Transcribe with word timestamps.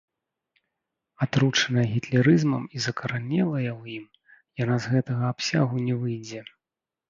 Атручаная 1.25 1.83
гітлерызмам 1.93 2.63
і 2.77 2.83
закаранелая 2.87 3.69
ў 3.81 3.83
ім, 3.99 4.05
яна 4.65 4.75
з 4.85 4.95
гэтага 4.97 5.23
абсягу 5.37 5.75
не 5.87 5.95
выйдзе. 6.03 6.41